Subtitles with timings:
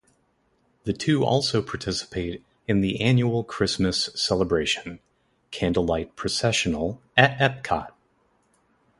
[0.85, 4.99] The two also participate in the annual Christmas celebration,
[5.51, 7.91] Candlelight Processional, at Epcot.